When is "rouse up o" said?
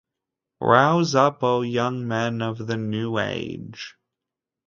0.61-1.61